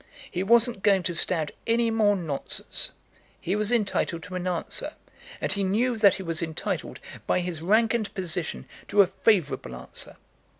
He 0.31 0.41
wasn't 0.41 0.81
going 0.81 1.03
to 1.03 1.13
stand 1.13 1.51
any 1.67 1.91
more 1.91 2.15
nonsense. 2.15 2.91
He 3.39 3.55
was 3.55 3.71
entitled 3.71 4.23
to 4.23 4.33
an 4.33 4.47
answer, 4.47 4.93
and 5.39 5.53
he 5.53 5.63
knew 5.63 5.95
that 5.95 6.15
he 6.15 6.23
was 6.23 6.41
entitled, 6.41 6.99
by 7.27 7.41
his 7.41 7.61
rank 7.61 7.93
and 7.93 8.11
position, 8.15 8.65
to 8.87 9.03
a 9.03 9.07
favourable 9.07 9.75
answer. 9.75 10.15